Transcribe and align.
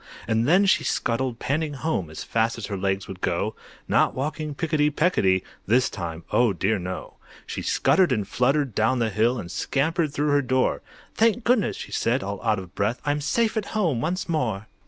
And 0.27 0.47
then 0.47 0.65
she 0.65 0.83
scuttled 0.83 1.37
panting 1.37 1.75
home 1.75 2.09
As 2.09 2.23
fast 2.23 2.57
as 2.57 2.65
her 2.65 2.75
legs 2.75 3.07
would 3.07 3.21
go, 3.21 3.55
Not 3.87 4.15
walking 4.15 4.55
picketty 4.55 4.89
pecketty 4.89 5.43
This 5.67 5.91
time, 5.91 6.23
oh 6.31 6.53
dear 6.53 6.79
no! 6.79 7.17
She 7.45 7.61
scuttered 7.61 8.11
and 8.11 8.27
fluttered 8.27 8.73
down 8.73 8.97
the 8.97 9.11
hill, 9.11 9.37
And 9.37 9.51
scampered 9.51 10.11
through 10.11 10.29
her 10.29 10.41
door. 10.41 10.81
"Thank 11.13 11.43
goodness!" 11.43 11.75
she 11.75 11.91
said, 11.91 12.23
all 12.23 12.41
out 12.43 12.57
of 12.57 12.73
breath, 12.73 12.99
"I'm 13.05 13.21
safe 13.21 13.55
at 13.55 13.65
home 13.77 14.01
once 14.01 14.27
more!" 14.27 14.65